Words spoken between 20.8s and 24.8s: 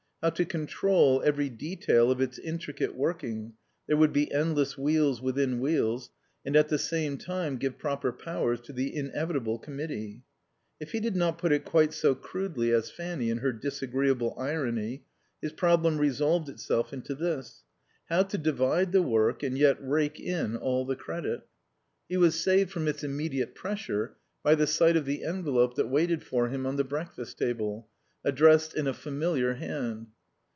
the credit? He was saved from its immediate pressure by the